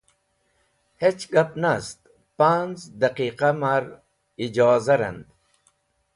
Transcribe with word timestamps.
Hech 1.01 1.21
gap 1.33 1.51
nast, 1.61 1.99
panz̃ 2.37 2.79
daqiqa 2.99 3.49
ma’r 3.61 3.83
ijoza 4.45 4.95
rand. 4.99 5.25